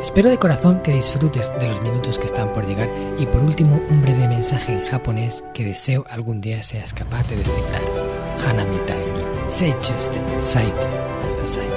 Espero 0.00 0.30
de 0.30 0.38
corazón 0.38 0.80
que 0.80 0.92
disfrutes 0.92 1.52
de 1.58 1.66
los 1.66 1.82
minutos 1.82 2.20
que 2.20 2.26
están 2.26 2.52
por 2.52 2.64
llegar 2.64 2.88
y 3.18 3.26
por 3.26 3.42
último 3.42 3.84
un 3.90 4.00
breve 4.00 4.28
mensaje 4.28 4.72
en 4.72 4.84
japonés 4.84 5.42
que 5.52 5.64
deseo 5.64 6.04
algún 6.08 6.40
día 6.40 6.62
seas 6.62 6.94
capaz 6.94 7.28
de 7.28 7.36
descifrar. 7.36 7.82
Hanamitai 8.46 8.96
ni 8.96 9.50
seichuste 9.50 10.20
saite 10.40 10.86
kudasai. 11.20 11.68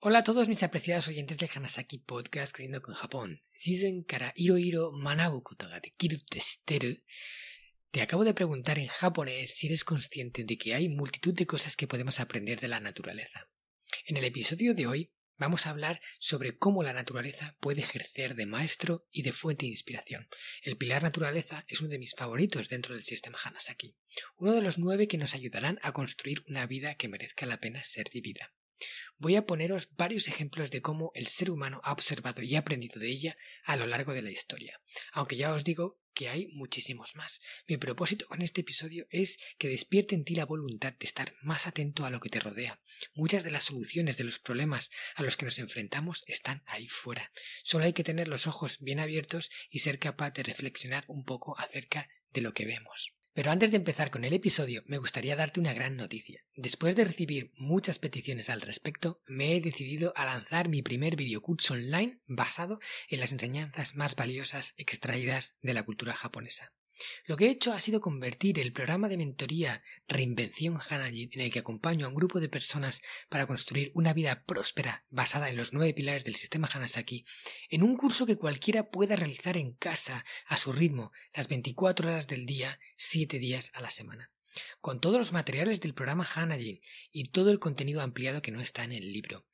Hola 0.00 0.18
a 0.18 0.24
todos 0.24 0.46
mis 0.46 0.62
apreciados 0.62 1.08
oyentes 1.08 1.38
del 1.38 1.48
Hanasaki 1.54 1.98
Podcast 1.98 2.54
Creyendo 2.54 2.82
con 2.82 2.94
Japón. 2.94 3.40
Season 3.54 4.02
kara 4.02 4.34
iro 4.36 4.92
manabu 4.92 5.42
koto 5.42 5.66
ga 5.68 5.80
te 7.90 8.02
acabo 8.02 8.24
de 8.24 8.34
preguntar 8.34 8.78
en 8.78 8.88
japonés 8.88 9.54
si 9.54 9.66
eres 9.66 9.84
consciente 9.84 10.44
de 10.44 10.58
que 10.58 10.74
hay 10.74 10.88
multitud 10.88 11.32
de 11.32 11.46
cosas 11.46 11.74
que 11.74 11.86
podemos 11.86 12.20
aprender 12.20 12.60
de 12.60 12.68
la 12.68 12.80
naturaleza. 12.80 13.48
En 14.04 14.18
el 14.18 14.24
episodio 14.24 14.74
de 14.74 14.86
hoy 14.86 15.12
vamos 15.38 15.66
a 15.66 15.70
hablar 15.70 16.02
sobre 16.18 16.58
cómo 16.58 16.82
la 16.82 16.92
naturaleza 16.92 17.56
puede 17.60 17.80
ejercer 17.80 18.34
de 18.34 18.44
maestro 18.44 19.06
y 19.10 19.22
de 19.22 19.32
fuente 19.32 19.64
de 19.64 19.70
inspiración. 19.70 20.28
El 20.62 20.76
pilar 20.76 21.02
naturaleza 21.02 21.64
es 21.66 21.80
uno 21.80 21.88
de 21.88 21.98
mis 21.98 22.14
favoritos 22.14 22.68
dentro 22.68 22.94
del 22.94 23.04
sistema 23.04 23.38
Hanasaki, 23.42 23.96
uno 24.36 24.52
de 24.52 24.60
los 24.60 24.78
nueve 24.78 25.08
que 25.08 25.16
nos 25.16 25.34
ayudarán 25.34 25.78
a 25.82 25.92
construir 25.92 26.44
una 26.46 26.66
vida 26.66 26.96
que 26.96 27.08
merezca 27.08 27.46
la 27.46 27.58
pena 27.58 27.82
ser 27.84 28.10
vivida. 28.12 28.52
Voy 29.20 29.34
a 29.34 29.46
poneros 29.46 29.88
varios 29.96 30.28
ejemplos 30.28 30.70
de 30.70 30.80
cómo 30.80 31.10
el 31.14 31.26
ser 31.26 31.50
humano 31.50 31.80
ha 31.82 31.92
observado 31.92 32.40
y 32.42 32.54
aprendido 32.54 33.00
de 33.00 33.08
ella 33.08 33.36
a 33.64 33.76
lo 33.76 33.88
largo 33.88 34.12
de 34.12 34.22
la 34.22 34.30
historia, 34.30 34.80
aunque 35.12 35.36
ya 35.36 35.52
os 35.52 35.64
digo 35.64 35.98
que 36.14 36.28
hay 36.28 36.46
muchísimos 36.48 37.16
más. 37.16 37.40
Mi 37.66 37.78
propósito 37.78 38.26
con 38.26 38.42
este 38.42 38.60
episodio 38.60 39.08
es 39.10 39.40
que 39.58 39.68
despierte 39.68 40.14
en 40.14 40.24
ti 40.24 40.36
la 40.36 40.46
voluntad 40.46 40.92
de 40.92 41.04
estar 41.04 41.34
más 41.42 41.66
atento 41.66 42.04
a 42.04 42.10
lo 42.10 42.20
que 42.20 42.28
te 42.28 42.38
rodea. 42.38 42.80
Muchas 43.12 43.42
de 43.42 43.50
las 43.50 43.64
soluciones 43.64 44.18
de 44.18 44.24
los 44.24 44.38
problemas 44.38 44.88
a 45.16 45.24
los 45.24 45.36
que 45.36 45.46
nos 45.46 45.58
enfrentamos 45.58 46.22
están 46.28 46.62
ahí 46.66 46.86
fuera. 46.86 47.32
Solo 47.64 47.86
hay 47.86 47.94
que 47.94 48.04
tener 48.04 48.28
los 48.28 48.46
ojos 48.46 48.78
bien 48.78 49.00
abiertos 49.00 49.50
y 49.68 49.80
ser 49.80 49.98
capaz 49.98 50.30
de 50.30 50.44
reflexionar 50.44 51.04
un 51.08 51.24
poco 51.24 51.58
acerca 51.58 52.08
de 52.32 52.40
lo 52.40 52.52
que 52.52 52.66
vemos. 52.66 53.17
Pero 53.38 53.52
antes 53.52 53.70
de 53.70 53.76
empezar 53.76 54.10
con 54.10 54.24
el 54.24 54.32
episodio, 54.32 54.82
me 54.86 54.98
gustaría 54.98 55.36
darte 55.36 55.60
una 55.60 55.72
gran 55.72 55.94
noticia. 55.96 56.42
Después 56.56 56.96
de 56.96 57.04
recibir 57.04 57.52
muchas 57.56 58.00
peticiones 58.00 58.50
al 58.50 58.60
respecto, 58.60 59.22
me 59.28 59.54
he 59.54 59.60
decidido 59.60 60.12
a 60.16 60.24
lanzar 60.24 60.68
mi 60.68 60.82
primer 60.82 61.14
videocurso 61.14 61.74
online 61.74 62.18
basado 62.26 62.80
en 63.08 63.20
las 63.20 63.30
enseñanzas 63.30 63.94
más 63.94 64.16
valiosas 64.16 64.74
extraídas 64.76 65.54
de 65.62 65.72
la 65.72 65.84
cultura 65.84 66.14
japonesa. 66.14 66.72
Lo 67.26 67.36
que 67.36 67.46
he 67.46 67.50
hecho 67.50 67.72
ha 67.72 67.80
sido 67.80 68.00
convertir 68.00 68.58
el 68.58 68.72
programa 68.72 69.08
de 69.08 69.16
mentoría 69.16 69.82
Reinvención 70.08 70.78
Hanajin, 70.88 71.30
en 71.32 71.40
el 71.40 71.52
que 71.52 71.60
acompaño 71.60 72.06
a 72.06 72.08
un 72.08 72.14
grupo 72.14 72.40
de 72.40 72.48
personas 72.48 73.02
para 73.28 73.46
construir 73.46 73.90
una 73.94 74.12
vida 74.12 74.44
próspera 74.46 75.04
basada 75.10 75.48
en 75.48 75.56
los 75.56 75.72
nueve 75.72 75.94
pilares 75.94 76.24
del 76.24 76.34
sistema 76.34 76.68
Hanasaki, 76.72 77.24
en 77.70 77.82
un 77.82 77.96
curso 77.96 78.26
que 78.26 78.36
cualquiera 78.36 78.90
pueda 78.90 79.16
realizar 79.16 79.56
en 79.56 79.72
casa, 79.72 80.24
a 80.46 80.56
su 80.56 80.72
ritmo, 80.72 81.12
las 81.34 81.48
24 81.48 82.08
horas 82.08 82.26
del 82.26 82.46
día, 82.46 82.78
7 82.96 83.38
días 83.38 83.70
a 83.74 83.80
la 83.80 83.90
semana. 83.90 84.30
Con 84.80 85.00
todos 85.00 85.18
los 85.18 85.32
materiales 85.32 85.80
del 85.80 85.94
programa 85.94 86.26
Hanajin 86.34 86.80
y 87.12 87.28
todo 87.28 87.50
el 87.50 87.58
contenido 87.58 88.00
ampliado 88.00 88.42
que 88.42 88.50
no 88.50 88.60
está 88.60 88.84
en 88.84 88.92
el 88.92 89.12
libro. 89.12 89.44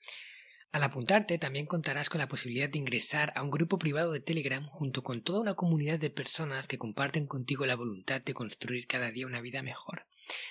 Al 0.75 0.83
apuntarte 0.83 1.39
también 1.39 1.67
contarás 1.67 2.09
con 2.09 2.19
la 2.19 2.27
posibilidad 2.27 2.69
de 2.69 2.81
ingresar 2.81 3.33
a 3.37 3.45
un 3.45 3.51
grupo 3.53 3.79
privado 3.79 4.11
de 4.11 4.19
Telegram 4.19 4.67
junto 4.67 5.05
con 5.05 5.23
toda 5.23 5.39
una 5.39 5.55
comunidad 5.55 6.01
de 6.01 6.11
personas 6.11 6.67
que 6.67 6.79
comparten 6.79 7.29
contigo 7.29 7.65
la 7.65 7.77
voluntad 7.77 8.21
de 8.21 8.35
construir 8.35 8.89
cada 8.89 9.13
día 9.13 9.29
una 9.29 9.41
vida 9.41 9.63
mejor. 9.63 10.09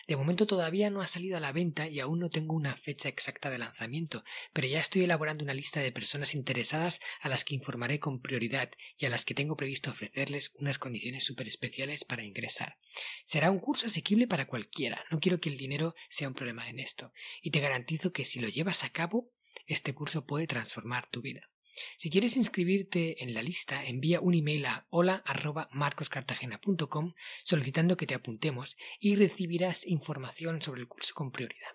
De 0.07 0.15
momento 0.15 0.47
todavía 0.47 0.89
no 0.89 1.01
ha 1.01 1.07
salido 1.07 1.35
a 1.35 1.41
la 1.41 1.51
venta 1.51 1.89
y 1.89 1.99
aún 1.99 2.19
no 2.19 2.29
tengo 2.29 2.55
una 2.55 2.77
fecha 2.77 3.09
exacta 3.09 3.49
de 3.49 3.57
lanzamiento, 3.57 4.23
pero 4.53 4.65
ya 4.65 4.79
estoy 4.79 5.03
elaborando 5.03 5.43
una 5.43 5.53
lista 5.53 5.81
de 5.81 5.91
personas 5.91 6.35
interesadas 6.35 7.01
a 7.19 7.27
las 7.27 7.43
que 7.43 7.55
informaré 7.55 7.99
con 7.99 8.21
prioridad 8.21 8.71
y 8.97 9.07
a 9.07 9.09
las 9.09 9.25
que 9.25 9.33
tengo 9.33 9.57
previsto 9.57 9.91
ofrecerles 9.91 10.53
unas 10.55 10.79
condiciones 10.79 11.25
súper 11.25 11.49
especiales 11.49 12.05
para 12.05 12.23
ingresar. 12.23 12.77
Será 13.25 13.51
un 13.51 13.59
curso 13.59 13.87
asequible 13.87 14.25
para 14.25 14.47
cualquiera, 14.47 15.03
no 15.11 15.19
quiero 15.19 15.41
que 15.41 15.49
el 15.49 15.57
dinero 15.57 15.95
sea 16.07 16.29
un 16.29 16.33
problema 16.33 16.69
en 16.69 16.79
esto, 16.79 17.11
y 17.41 17.51
te 17.51 17.59
garantizo 17.59 18.13
que 18.13 18.23
si 18.23 18.39
lo 18.39 18.47
llevas 18.47 18.85
a 18.85 18.89
cabo 18.89 19.32
este 19.67 19.93
curso 19.93 20.25
puede 20.25 20.47
transformar 20.47 21.05
tu 21.07 21.21
vida. 21.21 21.49
Si 21.97 22.09
quieres 22.09 22.37
inscribirte 22.37 23.21
en 23.23 23.33
la 23.33 23.41
lista, 23.41 23.83
envía 23.85 24.21
un 24.21 24.35
email 24.35 24.67
a 24.67 24.87
hola.marcoscartagena.com 24.89 27.13
solicitando 27.43 27.97
que 27.97 28.05
te 28.05 28.13
apuntemos 28.13 28.77
y 28.99 29.15
recibirás 29.15 29.87
información 29.87 30.61
sobre 30.61 30.81
el 30.81 30.87
curso 30.87 31.15
con 31.15 31.31
prioridad. 31.31 31.71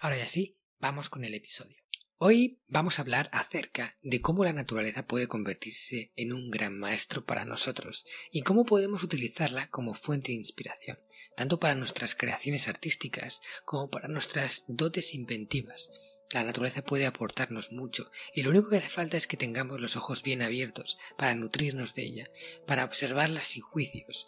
Ahora 0.00 0.18
ya 0.18 0.28
sí, 0.28 0.52
vamos 0.78 1.08
con 1.08 1.24
el 1.24 1.34
episodio. 1.34 1.82
Hoy 2.24 2.60
vamos 2.68 2.98
a 2.98 3.02
hablar 3.02 3.28
acerca 3.32 3.98
de 4.00 4.20
cómo 4.20 4.44
la 4.44 4.52
naturaleza 4.52 5.08
puede 5.08 5.26
convertirse 5.26 6.12
en 6.14 6.32
un 6.32 6.52
gran 6.52 6.78
maestro 6.78 7.24
para 7.24 7.44
nosotros 7.44 8.04
y 8.30 8.42
cómo 8.42 8.64
podemos 8.64 9.02
utilizarla 9.02 9.68
como 9.70 9.94
fuente 9.94 10.30
de 10.30 10.36
inspiración, 10.36 11.00
tanto 11.36 11.58
para 11.58 11.74
nuestras 11.74 12.14
creaciones 12.14 12.68
artísticas 12.68 13.40
como 13.64 13.90
para 13.90 14.06
nuestras 14.06 14.64
dotes 14.68 15.14
inventivas. 15.14 15.90
La 16.32 16.44
naturaleza 16.44 16.82
puede 16.82 17.06
aportarnos 17.06 17.72
mucho 17.72 18.10
y 18.34 18.42
lo 18.42 18.50
único 18.50 18.70
que 18.70 18.78
hace 18.78 18.88
falta 18.88 19.18
es 19.18 19.26
que 19.26 19.36
tengamos 19.36 19.80
los 19.80 19.96
ojos 19.96 20.22
bien 20.22 20.40
abiertos 20.40 20.98
para 21.18 21.34
nutrirnos 21.34 21.94
de 21.94 22.02
ella, 22.02 22.30
para 22.66 22.84
observarla 22.84 23.42
sin 23.42 23.62
juicios, 23.62 24.26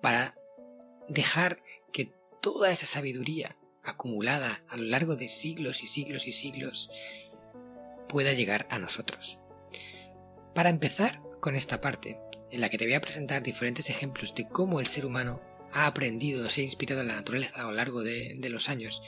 para 0.00 0.36
dejar 1.06 1.62
que 1.92 2.10
toda 2.40 2.70
esa 2.70 2.86
sabiduría 2.86 3.56
acumulada 3.82 4.64
a 4.68 4.78
lo 4.78 4.84
largo 4.84 5.16
de 5.16 5.28
siglos 5.28 5.82
y 5.82 5.86
siglos 5.86 6.26
y 6.26 6.32
siglos 6.32 6.90
pueda 8.08 8.32
llegar 8.32 8.66
a 8.70 8.78
nosotros. 8.78 9.38
Para 10.54 10.70
empezar 10.70 11.20
con 11.40 11.56
esta 11.56 11.82
parte, 11.82 12.18
en 12.50 12.62
la 12.62 12.70
que 12.70 12.78
te 12.78 12.86
voy 12.86 12.94
a 12.94 13.02
presentar 13.02 13.42
diferentes 13.42 13.90
ejemplos 13.90 14.34
de 14.34 14.48
cómo 14.48 14.80
el 14.80 14.86
ser 14.86 15.04
humano 15.04 15.42
ha 15.72 15.86
aprendido 15.86 16.48
se 16.48 16.60
ha 16.60 16.64
inspirado 16.64 17.02
en 17.02 17.08
la 17.08 17.16
naturaleza 17.16 17.60
a 17.60 17.64
lo 17.64 17.72
largo 17.72 18.02
de 18.02 18.48
los 18.48 18.68
años, 18.68 19.02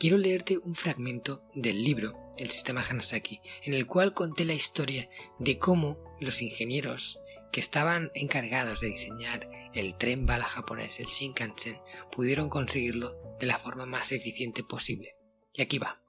quiero 0.00 0.16
leerte 0.16 0.56
un 0.56 0.74
fragmento 0.74 1.44
del 1.54 1.84
libro 1.84 2.32
El 2.38 2.48
sistema 2.48 2.82
Hanasaki, 2.82 3.42
en 3.64 3.74
el 3.74 3.86
cual 3.86 4.14
conté 4.14 4.46
la 4.46 4.54
historia 4.54 5.10
de 5.38 5.58
cómo 5.58 5.98
los 6.20 6.40
ingenieros 6.40 7.20
que 7.52 7.60
estaban 7.60 8.10
encargados 8.14 8.80
de 8.80 8.88
diseñar 8.88 9.50
el 9.74 9.94
tren 9.96 10.24
bala 10.24 10.44
japonés, 10.44 11.00
el 11.00 11.06
Shinkansen, 11.06 11.78
pudieron 12.10 12.48
conseguirlo 12.48 13.14
de 13.38 13.46
la 13.46 13.58
forma 13.58 13.84
más 13.84 14.10
eficiente 14.10 14.64
posible. 14.64 15.16
Y 15.52 15.60
aquí 15.60 15.78
va. 15.78 16.00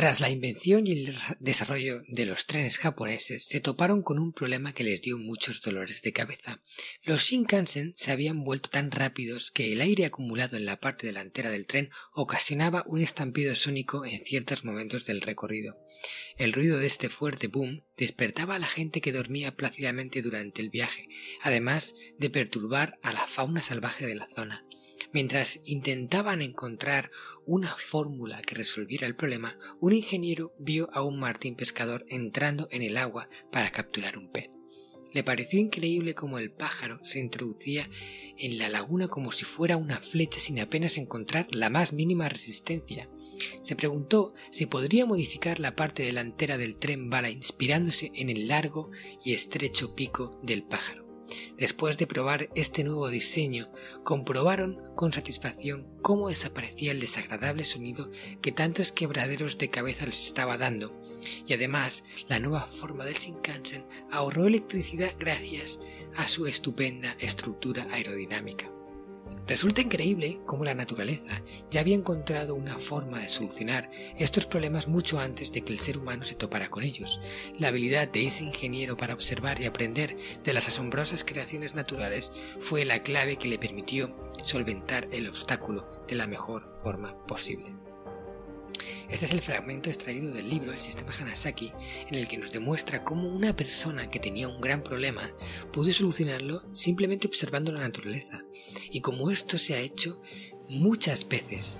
Tras 0.00 0.20
la 0.20 0.30
invención 0.30 0.86
y 0.86 0.92
el 0.92 1.14
desarrollo 1.40 2.00
de 2.08 2.24
los 2.24 2.46
trenes 2.46 2.78
japoneses, 2.78 3.44
se 3.44 3.60
toparon 3.60 4.00
con 4.00 4.18
un 4.18 4.32
problema 4.32 4.72
que 4.72 4.82
les 4.82 5.02
dio 5.02 5.18
muchos 5.18 5.60
dolores 5.60 6.00
de 6.00 6.14
cabeza. 6.14 6.62
Los 7.02 7.24
Shinkansen 7.24 7.92
se 7.96 8.10
habían 8.10 8.42
vuelto 8.42 8.70
tan 8.70 8.92
rápidos 8.92 9.50
que 9.50 9.74
el 9.74 9.82
aire 9.82 10.06
acumulado 10.06 10.56
en 10.56 10.64
la 10.64 10.80
parte 10.80 11.06
delantera 11.06 11.50
del 11.50 11.66
tren 11.66 11.90
ocasionaba 12.14 12.82
un 12.86 13.02
estampido 13.02 13.54
sónico 13.54 14.06
en 14.06 14.24
ciertos 14.24 14.64
momentos 14.64 15.04
del 15.04 15.20
recorrido. 15.20 15.76
El 16.38 16.54
ruido 16.54 16.78
de 16.78 16.86
este 16.86 17.10
fuerte 17.10 17.48
boom 17.48 17.84
despertaba 17.98 18.54
a 18.54 18.58
la 18.58 18.68
gente 18.68 19.02
que 19.02 19.12
dormía 19.12 19.54
plácidamente 19.54 20.22
durante 20.22 20.62
el 20.62 20.70
viaje, 20.70 21.08
además 21.42 21.94
de 22.16 22.30
perturbar 22.30 22.98
a 23.02 23.12
la 23.12 23.26
fauna 23.26 23.60
salvaje 23.60 24.06
de 24.06 24.14
la 24.14 24.28
zona. 24.34 24.64
Mientras 25.12 25.60
intentaban 25.64 26.40
encontrar 26.40 27.10
una 27.44 27.74
fórmula 27.76 28.42
que 28.42 28.54
resolviera 28.54 29.06
el 29.06 29.16
problema, 29.16 29.58
un 29.80 29.92
ingeniero 29.92 30.54
vio 30.58 30.88
a 30.92 31.02
un 31.02 31.18
martín 31.18 31.56
pescador 31.56 32.04
entrando 32.08 32.68
en 32.70 32.82
el 32.82 32.96
agua 32.96 33.28
para 33.50 33.70
capturar 33.70 34.16
un 34.16 34.30
pez. 34.30 34.50
Le 35.12 35.24
pareció 35.24 35.58
increíble 35.58 36.14
cómo 36.14 36.38
el 36.38 36.52
pájaro 36.52 37.00
se 37.02 37.18
introducía 37.18 37.90
en 38.38 38.58
la 38.58 38.68
laguna 38.68 39.08
como 39.08 39.32
si 39.32 39.44
fuera 39.44 39.76
una 39.76 39.98
flecha 39.98 40.38
sin 40.38 40.60
apenas 40.60 40.96
encontrar 40.98 41.48
la 41.50 41.68
más 41.68 41.92
mínima 41.92 42.28
resistencia. 42.28 43.08
Se 43.60 43.74
preguntó 43.74 44.34
si 44.52 44.66
podría 44.66 45.06
modificar 45.06 45.58
la 45.58 45.74
parte 45.74 46.04
delantera 46.04 46.58
del 46.58 46.78
tren 46.78 47.10
bala 47.10 47.30
inspirándose 47.30 48.12
en 48.14 48.30
el 48.30 48.46
largo 48.46 48.92
y 49.24 49.34
estrecho 49.34 49.96
pico 49.96 50.38
del 50.44 50.62
pájaro. 50.62 51.09
Después 51.56 51.98
de 51.98 52.06
probar 52.06 52.48
este 52.54 52.84
nuevo 52.84 53.08
diseño, 53.08 53.70
comprobaron 54.04 54.80
con 54.96 55.12
satisfacción 55.12 55.86
cómo 56.02 56.28
desaparecía 56.28 56.92
el 56.92 57.00
desagradable 57.00 57.64
sonido 57.64 58.10
que 58.40 58.52
tantos 58.52 58.92
quebraderos 58.92 59.58
de 59.58 59.70
cabeza 59.70 60.06
les 60.06 60.26
estaba 60.26 60.58
dando, 60.58 60.98
y 61.46 61.52
además 61.52 62.04
la 62.28 62.40
nueva 62.40 62.66
forma 62.66 63.04
del 63.04 63.14
Shinkansen 63.14 63.84
ahorró 64.10 64.46
electricidad 64.46 65.14
gracias 65.18 65.78
a 66.16 66.28
su 66.28 66.46
estupenda 66.46 67.16
estructura 67.20 67.86
aerodinámica. 67.90 68.70
Resulta 69.46 69.80
increíble 69.80 70.40
cómo 70.46 70.64
la 70.64 70.74
naturaleza 70.74 71.42
ya 71.70 71.80
había 71.80 71.96
encontrado 71.96 72.54
una 72.54 72.78
forma 72.78 73.18
de 73.18 73.28
solucionar 73.28 73.90
estos 74.16 74.46
problemas 74.46 74.86
mucho 74.86 75.18
antes 75.18 75.52
de 75.52 75.62
que 75.62 75.72
el 75.72 75.80
ser 75.80 75.98
humano 75.98 76.24
se 76.24 76.36
topara 76.36 76.70
con 76.70 76.84
ellos. 76.84 77.20
La 77.58 77.68
habilidad 77.68 78.08
de 78.08 78.26
ese 78.26 78.44
ingeniero 78.44 78.96
para 78.96 79.14
observar 79.14 79.60
y 79.60 79.66
aprender 79.66 80.16
de 80.44 80.52
las 80.52 80.68
asombrosas 80.68 81.24
creaciones 81.24 81.74
naturales 81.74 82.32
fue 82.60 82.84
la 82.84 83.02
clave 83.02 83.36
que 83.36 83.48
le 83.48 83.58
permitió 83.58 84.16
solventar 84.42 85.08
el 85.10 85.28
obstáculo 85.28 86.04
de 86.06 86.14
la 86.14 86.26
mejor 86.26 86.78
forma 86.82 87.16
posible. 87.26 87.79
Este 89.08 89.26
es 89.26 89.32
el 89.32 89.42
fragmento 89.42 89.90
extraído 89.90 90.32
del 90.32 90.48
libro 90.48 90.72
El 90.72 90.80
sistema 90.80 91.12
Hanasaki, 91.18 91.72
en 92.08 92.14
el 92.14 92.28
que 92.28 92.38
nos 92.38 92.52
demuestra 92.52 93.04
cómo 93.04 93.28
una 93.28 93.54
persona 93.56 94.10
que 94.10 94.20
tenía 94.20 94.48
un 94.48 94.60
gran 94.60 94.82
problema 94.82 95.30
pudo 95.72 95.92
solucionarlo 95.92 96.62
simplemente 96.72 97.26
observando 97.26 97.72
la 97.72 97.80
naturaleza, 97.80 98.42
y 98.90 99.00
cómo 99.00 99.30
esto 99.30 99.58
se 99.58 99.74
ha 99.74 99.80
hecho 99.80 100.20
muchas 100.68 101.28
veces. 101.28 101.78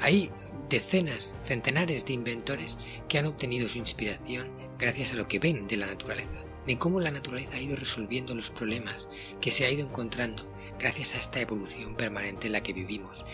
Hay 0.00 0.30
decenas, 0.68 1.34
centenares 1.42 2.04
de 2.04 2.14
inventores 2.14 2.78
que 3.08 3.18
han 3.18 3.26
obtenido 3.26 3.68
su 3.68 3.78
inspiración 3.78 4.50
gracias 4.78 5.12
a 5.12 5.16
lo 5.16 5.28
que 5.28 5.38
ven 5.38 5.66
de 5.66 5.76
la 5.76 5.86
naturaleza, 5.86 6.44
de 6.66 6.78
cómo 6.78 7.00
la 7.00 7.10
naturaleza 7.10 7.54
ha 7.54 7.60
ido 7.60 7.76
resolviendo 7.76 8.34
los 8.34 8.50
problemas 8.50 9.08
que 9.40 9.50
se 9.50 9.64
ha 9.64 9.70
ido 9.70 9.86
encontrando 9.86 10.52
gracias 10.78 11.14
a 11.14 11.18
esta 11.18 11.40
evolución 11.40 11.96
permanente 11.96 12.46
en 12.46 12.52
la 12.52 12.62
que 12.62 12.72
vivimos. 12.72 13.24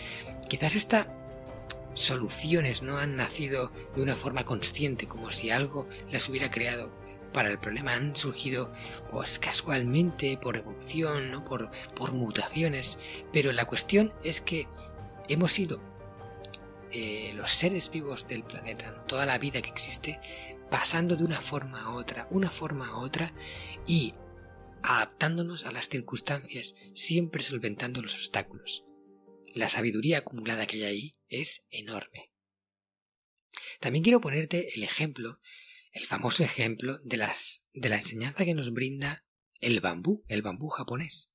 Quizás 0.49 0.75
esta 0.75 1.20
soluciones 1.93 2.81
no 2.81 2.97
han 2.97 3.15
nacido 3.15 3.71
de 3.95 4.01
una 4.01 4.15
forma 4.15 4.45
consciente, 4.45 5.07
como 5.07 5.31
si 5.31 5.49
algo 5.49 5.87
las 6.09 6.29
hubiera 6.29 6.51
creado 6.51 6.91
para 7.33 7.49
el 7.49 7.59
problema, 7.59 7.93
han 7.93 8.15
surgido 8.15 8.71
pues 9.09 9.39
casualmente, 9.39 10.37
por 10.37 10.57
evolución, 10.57 11.31
¿no? 11.31 11.43
por, 11.43 11.71
por 11.95 12.11
mutaciones, 12.11 12.97
pero 13.31 13.51
la 13.51 13.65
cuestión 13.65 14.13
es 14.23 14.41
que 14.41 14.67
hemos 15.27 15.53
sido 15.53 15.81
eh, 16.91 17.31
los 17.35 17.51
seres 17.51 17.89
vivos 17.89 18.27
del 18.27 18.43
planeta, 18.43 19.05
toda 19.07 19.25
la 19.25 19.37
vida 19.37 19.61
que 19.61 19.69
existe, 19.69 20.19
pasando 20.69 21.15
de 21.15 21.23
una 21.23 21.39
forma 21.39 21.81
a 21.83 21.93
otra, 21.93 22.27
una 22.31 22.51
forma 22.51 22.89
a 22.89 22.97
otra, 22.97 23.33
y 23.87 24.13
adaptándonos 24.83 25.65
a 25.65 25.71
las 25.71 25.87
circunstancias, 25.87 26.75
siempre 26.93 27.43
solventando 27.43 28.01
los 28.01 28.15
obstáculos. 28.15 28.83
La 29.53 29.69
sabiduría 29.69 30.19
acumulada 30.19 30.65
que 30.65 30.77
hay 30.77 30.83
ahí 30.83 31.20
es 31.31 31.65
enorme. 31.71 32.31
También 33.79 34.03
quiero 34.03 34.21
ponerte 34.21 34.75
el 34.75 34.83
ejemplo, 34.83 35.39
el 35.93 36.05
famoso 36.05 36.43
ejemplo 36.43 36.99
de, 36.99 37.17
las, 37.17 37.67
de 37.73 37.89
la 37.89 37.95
enseñanza 37.95 38.45
que 38.45 38.53
nos 38.53 38.71
brinda 38.71 39.25
el 39.59 39.79
bambú, 39.79 40.23
el 40.27 40.43
bambú 40.43 40.69
japonés. 40.69 41.31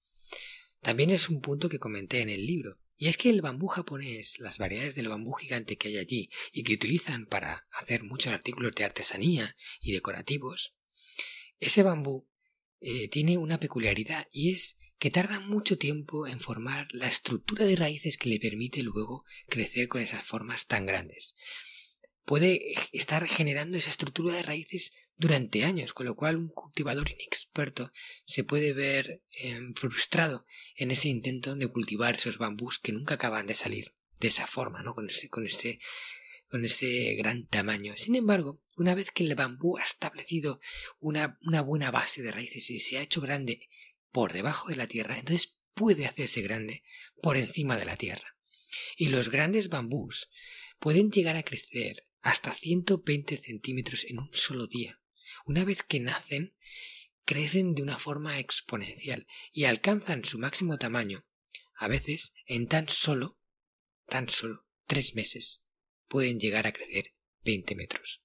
También 0.81 1.11
es 1.11 1.29
un 1.29 1.41
punto 1.41 1.69
que 1.69 1.81
comenté 1.81 2.21
en 2.21 2.29
el 2.29 2.47
libro, 2.47 2.79
y 2.99 3.09
es 3.09 3.17
que 3.17 3.31
el 3.31 3.43
bambú 3.43 3.67
japonés, 3.67 4.39
las 4.39 4.59
variedades 4.59 4.95
del 4.95 5.09
bambú 5.09 5.33
gigante 5.33 5.77
que 5.77 5.89
hay 5.89 5.99
allí 5.99 6.31
y 6.53 6.63
que 6.63 6.75
utilizan 6.75 7.27
para 7.27 7.67
hacer 7.71 8.05
muchos 8.05 8.33
artículos 8.33 8.73
de 8.75 8.85
artesanía 8.85 9.57
y 9.81 9.93
decorativos, 9.93 10.77
ese 11.59 11.83
bambú 11.83 12.29
eh, 12.81 13.09
tiene 13.09 13.39
una 13.39 13.59
peculiaridad 13.59 14.29
y 14.31 14.53
es 14.53 14.79
que 14.99 15.11
tarda 15.11 15.41
mucho 15.41 15.77
tiempo 15.77 16.27
en 16.27 16.41
formar 16.41 16.89
la 16.93 17.09
estructura 17.09 17.65
de 17.65 17.77
raíces 17.77 18.17
que 18.17 18.29
le 18.29 18.41
permite 18.41 18.83
luego 18.83 19.25
crecer 19.49 19.89
con 19.89 20.01
esas 20.01 20.25
formas 20.25 20.67
tan 20.67 20.87
grandes. 20.87 21.35
Puede 22.25 22.75
estar 22.93 23.29
generando 23.29 23.79
esa 23.79 23.91
estructura 23.91 24.35
de 24.35 24.43
raíces 24.43 24.93
durante 25.17 25.65
años, 25.65 25.93
con 25.93 26.07
lo 26.07 26.17
cual 26.17 26.37
un 26.37 26.49
cultivador 26.49 27.11
inexperto 27.11 27.93
se 28.25 28.43
puede 28.43 28.73
ver 28.73 29.23
em, 29.31 29.75
frustrado 29.75 30.45
en 30.77 30.91
ese 30.91 31.09
intento 31.09 31.55
de 31.55 31.69
cultivar 31.69 32.17
esos 32.17 32.39
bambús 32.39 32.79
que 32.79 32.93
nunca 32.93 33.15
acaban 33.15 33.47
de 33.47 33.55
salir 33.55 33.95
de 34.19 34.29
esa 34.29 34.47
forma, 34.47 34.83
¿no? 34.83 34.95
con, 34.95 35.09
ese, 35.09 35.29
con, 35.29 35.47
ese, 35.47 35.79
con 36.49 36.65
ese 36.65 37.15
gran 37.15 37.47
tamaño. 37.47 37.95
Sin 37.97 38.17
embargo, 38.17 38.61
una 38.77 38.95
vez 38.95 39.11
que 39.13 39.25
el 39.25 39.35
bambú 39.35 39.79
ha 39.79 39.83
establecido 39.83 40.61
una, 40.99 41.39
una 41.43 41.61
buena 41.61 41.91
base 41.91 42.23
de 42.23 42.33
raíces 42.33 42.71
y 42.71 42.81
se 42.81 42.99
ha 42.99 43.03
hecho 43.03 43.21
grande 43.21 43.69
por 44.17 44.33
debajo 44.33 44.71
de 44.71 44.77
la 44.77 44.87
tierra, 44.87 45.19
entonces 45.19 45.61
puede 45.75 46.07
hacerse 46.07 46.41
grande 46.41 46.83
por 47.21 47.37
encima 47.37 47.77
de 47.77 47.85
la 47.85 47.99
tierra. 47.99 48.39
Y 48.97 49.09
los 49.09 49.29
grandes 49.29 49.69
bambús 49.69 50.31
pueden 50.79 51.11
llegar 51.11 51.37
a 51.37 51.43
crecer 51.43 52.07
hasta 52.23 52.55
120 52.55 53.37
centímetros 53.37 54.07
en 54.07 54.21
un 54.21 54.31
solo 54.33 54.69
día. 54.69 55.03
Una 55.45 55.67
vez 55.67 55.83
que 55.83 56.01
nacen, 56.01 56.55
crecen 57.27 57.75
de 57.75 57.83
una 57.83 57.99
forma 57.99 58.39
exponencial 58.39 59.27
y 59.53 59.65
alcanzan 59.65 60.25
su 60.25 60.39
máximo 60.39 60.79
tamaño, 60.79 61.23
a 61.75 61.87
veces 61.87 62.33
en 62.47 62.69
tan 62.69 62.89
solo, 62.89 63.39
tan 64.07 64.31
solo 64.31 64.67
tres 64.87 65.15
meses, 65.15 65.63
pueden 66.09 66.41
llegar 66.41 66.67
a 66.67 66.73
crecer 66.73 67.13
20 67.45 67.77
metros. 67.77 68.25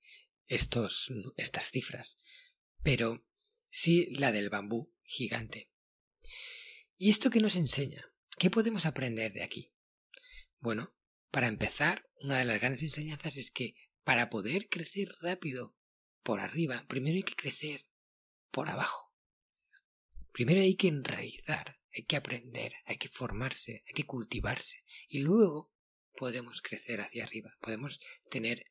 estas 0.47 1.71
cifras, 1.71 2.17
pero 2.83 3.25
sí 3.69 4.07
la 4.11 4.31
del 4.31 4.49
bambú 4.49 4.93
gigante. 5.03 5.71
¿Y 6.97 7.09
esto 7.09 7.29
qué 7.29 7.39
nos 7.39 7.55
enseña? 7.55 8.11
¿Qué 8.37 8.49
podemos 8.49 8.85
aprender 8.85 9.33
de 9.33 9.43
aquí? 9.43 9.73
Bueno, 10.59 10.95
para 11.31 11.47
empezar, 11.47 12.09
una 12.21 12.39
de 12.39 12.45
las 12.45 12.59
grandes 12.59 12.83
enseñanzas 12.83 13.37
es 13.37 13.51
que 13.51 13.75
para 14.03 14.29
poder 14.29 14.69
crecer 14.69 15.09
rápido 15.21 15.75
por 16.23 16.39
arriba, 16.39 16.85
primero 16.87 17.15
hay 17.15 17.23
que 17.23 17.35
crecer 17.35 17.87
por 18.51 18.69
abajo. 18.69 19.13
Primero 20.31 20.61
hay 20.61 20.75
que 20.75 20.87
enraizar, 20.87 21.79
hay 21.93 22.03
que 22.03 22.15
aprender, 22.15 22.73
hay 22.85 22.97
que 22.97 23.09
formarse, 23.09 23.83
hay 23.87 23.93
que 23.93 24.05
cultivarse 24.05 24.83
y 25.07 25.19
luego 25.19 25.73
podemos 26.15 26.61
crecer 26.61 27.01
hacia 27.01 27.23
arriba, 27.23 27.57
podemos 27.61 27.99
tener 28.29 28.65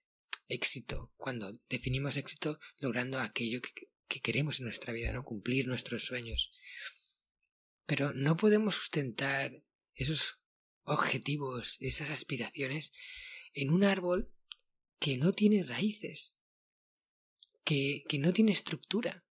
éxito, 0.50 1.12
cuando 1.16 1.59
definimos 1.69 2.16
éxito 2.16 2.59
logrando 2.78 3.19
aquello 3.19 3.61
que, 3.61 4.21
queremos 4.21 4.59
en 4.59 4.64
nuestra 4.64 4.92
vida, 4.92 5.12
¿no? 5.12 5.25
Cumplir 5.25 5.69
nuestros 5.69 6.04
sueños. 6.04 6.50
Pero 7.87 8.12
no 8.12 8.37
podemos 8.37 8.75
sustentar 8.75 9.62
esos 9.95 10.40
objetivos, 10.83 11.76
esas 11.80 12.11
aspiraciones 12.11 12.92
en 13.54 13.71
un 13.71 13.85
árbol 13.85 14.33
que 14.99 15.16
no 15.16 15.33
tiene 15.33 15.62
raíces, 15.62 16.37
que, 17.64 18.02
que 18.09 18.19
no 18.19 18.33
tiene 18.33 18.52
estructura, 18.52 19.25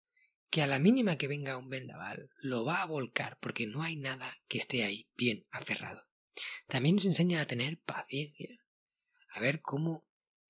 que 0.50 0.62
a 0.62 0.66
la 0.66 0.78
mínima 0.78 1.16
que 1.16 1.28
venga 1.28 1.56
un 1.56 1.68
vendaval 1.68 2.30
lo 2.36 2.64
va 2.64 2.82
a 2.82 2.86
volcar 2.86 3.38
porque 3.40 3.66
no 3.66 3.82
hay 3.82 3.96
nada 3.96 4.38
que 4.48 4.58
esté 4.58 4.84
ahí 4.84 5.08
bien 5.16 5.46
aferrado. 5.50 6.06
También 6.68 6.96
nos 6.96 7.06
enseña 7.06 7.40
a 7.40 7.46
tener 7.46 7.80
paciencia, 7.80 8.58
a 9.30 9.40
ver 9.40 9.60
cómo 9.60 10.05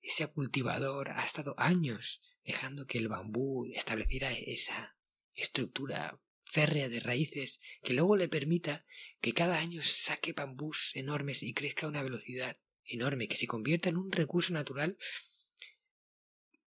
ese 0.07 0.27
cultivador 0.27 1.09
ha 1.11 1.23
estado 1.23 1.53
años 1.57 2.21
dejando 2.45 2.87
que 2.87 2.97
el 2.97 3.09
bambú 3.09 3.65
estableciera 3.73 4.31
esa 4.31 4.95
estructura 5.33 6.19
férrea 6.45 6.87
de 6.87 7.01
raíces 7.01 7.59
que 7.83 7.93
luego 7.93 8.15
le 8.15 8.29
permita 8.29 8.85
que 9.19 9.33
cada 9.33 9.59
año 9.59 9.81
saque 9.83 10.31
bambús 10.31 10.91
enormes 10.95 11.43
y 11.43 11.53
crezca 11.53 11.85
a 11.85 11.89
una 11.89 12.03
velocidad 12.03 12.57
enorme, 12.85 13.27
que 13.27 13.35
se 13.35 13.47
convierta 13.47 13.89
en 13.89 13.97
un 13.97 14.11
recurso 14.11 14.53
natural 14.53 14.97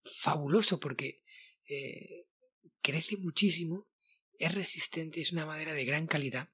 fabuloso 0.04 0.80
porque 0.80 1.23
eh, 1.68 2.26
crece 2.80 3.18
muchísimo, 3.18 3.90
es 4.38 4.54
resistente, 4.54 5.20
es 5.20 5.32
una 5.32 5.44
madera 5.44 5.75
de 5.75 5.85
gran 5.85 6.06
calidad 6.06 6.50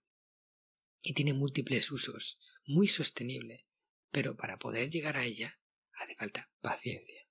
y 1.03 1.13
tiene 1.13 1.35
múltiples 1.35 1.93
usos, 1.93 2.41
muy 2.67 2.89
sostenible, 2.89 3.65
pero 4.11 4.37
para 4.37 4.59
poder 4.59 4.91
llegar 4.91 5.17
a 5.17 5.25
ella 5.25 5.61
hace 5.97 6.15
falta 6.15 6.51
paciencia. 6.61 7.27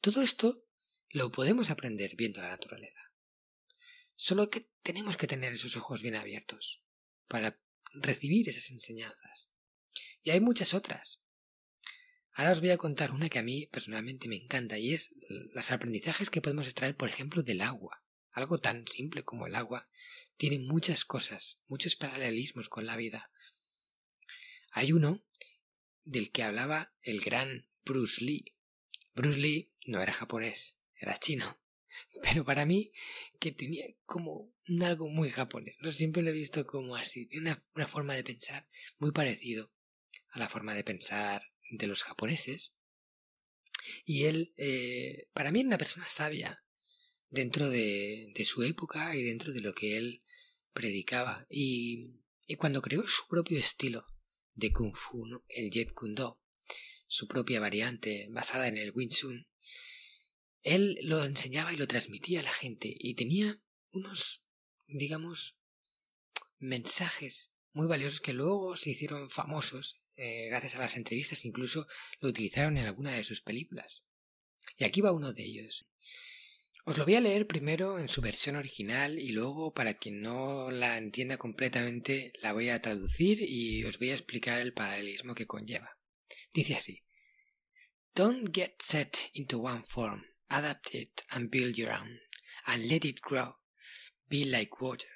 Todo 0.00 0.22
esto 0.22 0.64
lo 1.10 1.30
podemos 1.30 1.70
aprender 1.70 2.16
viendo 2.16 2.40
la 2.40 2.48
naturaleza. 2.48 3.02
Solo 4.14 4.50
que 4.50 4.70
tenemos 4.82 5.16
que 5.16 5.26
tener 5.26 5.52
esos 5.52 5.76
ojos 5.76 6.02
bien 6.02 6.14
abiertos 6.14 6.82
para 7.26 7.60
recibir 7.92 8.48
esas 8.48 8.70
enseñanzas. 8.70 9.50
Y 10.22 10.30
hay 10.30 10.40
muchas 10.40 10.74
otras. 10.74 11.22
Ahora 12.32 12.52
os 12.52 12.60
voy 12.60 12.70
a 12.70 12.78
contar 12.78 13.12
una 13.12 13.28
que 13.28 13.38
a 13.38 13.42
mí 13.42 13.66
personalmente 13.66 14.28
me 14.28 14.36
encanta 14.36 14.78
y 14.78 14.94
es 14.94 15.14
los 15.52 15.72
aprendizajes 15.72 16.30
que 16.30 16.40
podemos 16.40 16.66
extraer, 16.66 16.96
por 16.96 17.08
ejemplo, 17.08 17.42
del 17.42 17.60
agua. 17.60 18.04
Algo 18.30 18.60
tan 18.60 18.86
simple 18.86 19.24
como 19.24 19.46
el 19.46 19.56
agua 19.56 19.90
tiene 20.36 20.58
muchas 20.58 21.04
cosas, 21.04 21.60
muchos 21.66 21.96
paralelismos 21.96 22.68
con 22.68 22.86
la 22.86 22.96
vida. 22.96 23.30
Hay 24.70 24.92
uno 24.92 25.24
del 26.10 26.32
que 26.32 26.42
hablaba 26.42 26.92
el 27.02 27.20
gran 27.20 27.68
Bruce 27.84 28.24
Lee. 28.24 28.56
Bruce 29.14 29.38
Lee 29.38 29.72
no 29.86 30.02
era 30.02 30.12
japonés, 30.12 30.80
era 30.96 31.18
chino. 31.18 31.60
Pero 32.22 32.44
para 32.44 32.66
mí, 32.66 32.90
que 33.38 33.52
tenía 33.52 33.84
como 34.06 34.52
algo 34.82 35.08
muy 35.08 35.30
japonés, 35.30 35.76
¿no? 35.80 35.92
Siempre 35.92 36.22
lo 36.22 36.30
he 36.30 36.32
visto 36.32 36.66
como 36.66 36.96
así, 36.96 37.28
una, 37.36 37.62
una 37.76 37.86
forma 37.86 38.14
de 38.14 38.24
pensar 38.24 38.68
muy 38.98 39.12
parecido 39.12 39.72
a 40.30 40.40
la 40.40 40.48
forma 40.48 40.74
de 40.74 40.82
pensar 40.82 41.42
de 41.70 41.86
los 41.86 42.02
japoneses. 42.02 42.74
Y 44.04 44.24
él, 44.24 44.52
eh, 44.56 45.28
para 45.32 45.52
mí, 45.52 45.60
era 45.60 45.68
una 45.68 45.78
persona 45.78 46.08
sabia 46.08 46.64
dentro 47.28 47.70
de, 47.70 48.32
de, 48.34 48.44
su 48.44 48.64
época 48.64 49.14
y 49.14 49.22
dentro 49.22 49.52
de 49.52 49.60
lo 49.60 49.74
que 49.74 49.96
él 49.96 50.24
predicaba. 50.72 51.46
Y, 51.48 52.16
y 52.48 52.56
cuando 52.56 52.82
creó 52.82 53.06
su 53.06 53.28
propio 53.28 53.58
estilo 53.58 54.04
de 54.54 54.72
Kung 54.72 54.94
Fu, 54.94 55.24
el 55.48 55.70
Jet 55.70 55.92
Kundo, 55.92 56.40
su 57.06 57.26
propia 57.26 57.60
variante 57.60 58.28
basada 58.30 58.68
en 58.68 58.78
el 58.78 58.92
Wing 58.94 59.08
Chun, 59.08 59.46
él 60.62 60.98
lo 61.02 61.24
enseñaba 61.24 61.72
y 61.72 61.76
lo 61.76 61.86
transmitía 61.86 62.40
a 62.40 62.44
la 62.44 62.52
gente 62.52 62.94
y 62.98 63.14
tenía 63.14 63.60
unos, 63.90 64.44
digamos, 64.86 65.56
mensajes 66.58 67.52
muy 67.72 67.86
valiosos 67.86 68.20
que 68.20 68.32
luego 68.32 68.76
se 68.76 68.90
hicieron 68.90 69.30
famosos 69.30 70.02
eh, 70.16 70.48
gracias 70.48 70.74
a 70.74 70.80
las 70.80 70.96
entrevistas, 70.96 71.44
incluso 71.44 71.86
lo 72.20 72.28
utilizaron 72.28 72.76
en 72.76 72.86
alguna 72.86 73.12
de 73.12 73.24
sus 73.24 73.40
películas. 73.40 74.04
Y 74.76 74.84
aquí 74.84 75.00
va 75.00 75.12
uno 75.12 75.32
de 75.32 75.44
ellos. 75.44 75.86
Os 76.86 76.96
lo 76.96 77.04
voy 77.04 77.14
a 77.14 77.20
leer 77.20 77.46
primero 77.46 77.98
en 77.98 78.08
su 78.08 78.22
versión 78.22 78.56
original 78.56 79.18
y 79.18 79.32
luego, 79.32 79.72
para 79.72 79.94
quien 79.94 80.22
no 80.22 80.70
la 80.70 80.96
entienda 80.96 81.36
completamente, 81.36 82.32
la 82.42 82.52
voy 82.52 82.70
a 82.70 82.80
traducir 82.80 83.42
y 83.42 83.84
os 83.84 83.98
voy 83.98 84.10
a 84.10 84.14
explicar 84.14 84.60
el 84.60 84.72
paralelismo 84.72 85.34
que 85.34 85.46
conlleva. 85.46 85.98
Dice 86.54 86.76
así: 86.76 87.04
Don't 88.14 88.48
get 88.52 88.80
set 88.80 89.30
into 89.34 89.58
one 89.58 89.82
form, 89.88 90.24
adapt 90.48 90.94
it 90.94 91.22
and 91.30 91.50
build 91.50 91.76
your 91.76 91.92
own, 91.92 92.20
and 92.66 92.88
let 92.88 93.04
it 93.04 93.20
grow. 93.20 93.56
Be 94.28 94.44
like 94.44 94.80
water. 94.80 95.08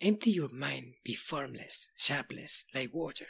Empty 0.00 0.32
your 0.32 0.50
mind, 0.52 0.96
be 1.04 1.14
formless, 1.14 1.90
sharpless, 1.96 2.66
like 2.74 2.92
water. 2.92 3.28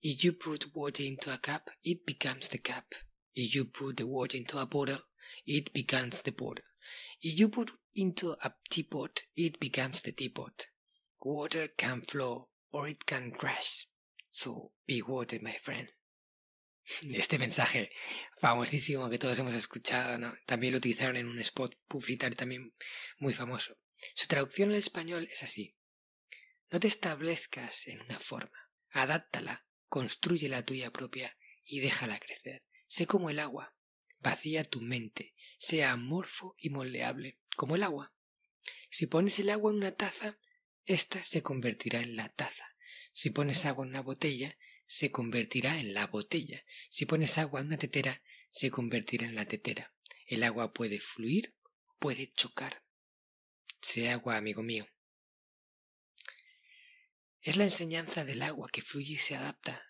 If 0.00 0.22
you 0.24 0.32
put 0.32 0.74
water 0.74 1.02
into 1.02 1.32
a 1.32 1.38
cup, 1.38 1.70
it 1.82 2.06
becomes 2.06 2.48
the 2.48 2.58
cup. 2.58 2.94
If 3.34 3.54
you 3.54 3.64
put 3.64 3.96
the 3.96 4.06
water 4.06 4.36
into 4.36 4.58
a 4.58 4.66
bottle, 4.66 5.00
it 5.46 5.72
becomes 5.72 6.22
the 6.22 6.32
bottle. 6.32 6.64
If 7.20 7.38
you 7.38 7.48
put 7.48 7.72
into 7.94 8.32
a 8.42 8.54
teapot, 8.70 9.22
it 9.36 9.58
becomes 9.58 10.02
the 10.02 10.12
teapot. 10.12 10.66
Water 11.20 11.68
can 11.76 12.02
flow 12.02 12.48
or 12.70 12.88
it 12.88 13.04
can 13.04 13.32
crash. 13.32 13.88
So 14.30 14.72
be 14.86 15.02
water, 15.02 15.38
my 15.42 15.56
friend. 15.62 15.92
Este 17.14 17.38
mensaje 17.38 17.90
famosísimo 18.40 19.10
que 19.10 19.18
todos 19.18 19.38
hemos 19.38 19.54
escuchado, 19.54 20.18
¿no? 20.18 20.34
también 20.46 20.72
lo 20.72 20.78
utilizaron 20.78 21.16
en 21.16 21.26
un 21.26 21.38
spot 21.40 21.74
publicitario 21.86 22.36
también 22.36 22.74
muy 23.18 23.34
famoso. 23.34 23.76
Su 24.14 24.26
traducción 24.26 24.70
al 24.70 24.76
español 24.76 25.28
es 25.30 25.42
así. 25.42 25.76
No 26.70 26.80
te 26.80 26.88
establezcas 26.88 27.88
en 27.88 28.00
una 28.00 28.18
forma, 28.18 28.70
adáptala 28.90 29.66
construye 29.88 30.48
la 30.48 30.64
tuya 30.64 30.90
propia 30.90 31.36
y 31.64 31.80
déjala 31.80 32.18
crecer. 32.18 32.62
Sé 32.86 33.06
como 33.06 33.30
el 33.30 33.38
agua. 33.38 33.74
Vacía 34.20 34.64
tu 34.64 34.80
mente, 34.80 35.32
sea 35.58 35.92
amorfo 35.92 36.56
y 36.58 36.70
moldeable, 36.70 37.38
como 37.56 37.76
el 37.76 37.82
agua. 37.82 38.12
Si 38.90 39.06
pones 39.06 39.38
el 39.38 39.50
agua 39.50 39.70
en 39.70 39.78
una 39.78 39.92
taza, 39.92 40.38
ésta 40.84 41.22
se 41.22 41.42
convertirá 41.42 42.00
en 42.00 42.16
la 42.16 42.28
taza. 42.28 42.64
Si 43.12 43.30
pones 43.30 43.64
agua 43.66 43.84
en 43.84 43.90
una 43.90 44.02
botella, 44.02 44.56
se 44.86 45.10
convertirá 45.10 45.78
en 45.78 45.94
la 45.94 46.06
botella. 46.06 46.64
Si 46.90 47.04
pones 47.04 47.38
agua 47.38 47.60
en 47.60 47.66
una 47.68 47.78
tetera, 47.78 48.22
se 48.50 48.70
convertirá 48.70 49.26
en 49.26 49.34
la 49.34 49.44
tetera. 49.44 49.92
El 50.26 50.42
agua 50.42 50.72
puede 50.72 50.98
fluir, 50.98 51.54
puede 51.98 52.32
chocar. 52.32 52.82
Sé 53.80 54.08
agua, 54.10 54.36
amigo 54.36 54.62
mío. 54.62 54.88
Es 57.40 57.56
la 57.56 57.64
enseñanza 57.64 58.24
del 58.24 58.42
agua 58.42 58.68
que 58.70 58.82
fluye 58.82 59.14
y 59.14 59.18
se 59.18 59.36
adapta. 59.36 59.84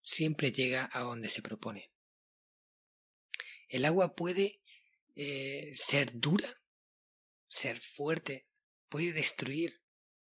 Siempre 0.00 0.52
llega 0.52 0.88
a 0.92 1.00
donde 1.00 1.28
se 1.28 1.42
propone. 1.42 1.90
El 3.68 3.84
agua 3.84 4.14
puede 4.14 4.60
eh, 5.14 5.72
ser 5.74 6.12
dura, 6.14 6.62
ser 7.48 7.80
fuerte, 7.80 8.48
puede 8.88 9.12
destruir 9.12 9.82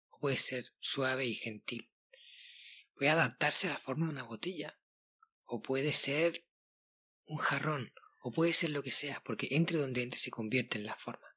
o 0.09 0.19
puede 0.19 0.37
ser 0.37 0.65
suave 0.79 1.25
y 1.25 1.35
gentil. 1.35 1.89
Puede 2.93 3.09
adaptarse 3.09 3.67
a 3.67 3.71
la 3.71 3.77
forma 3.77 4.05
de 4.05 4.11
una 4.11 4.23
botella 4.23 4.79
o 5.43 5.61
puede 5.61 5.91
ser 5.91 6.45
un 7.25 7.37
jarrón 7.37 7.93
o 8.21 8.31
puede 8.31 8.53
ser 8.53 8.69
lo 8.69 8.83
que 8.83 8.91
sea, 8.91 9.21
porque 9.25 9.47
entre 9.51 9.79
donde 9.79 10.03
entre 10.03 10.19
se 10.19 10.29
convierte 10.29 10.77
en 10.77 10.85
la 10.85 10.95
forma. 10.95 11.27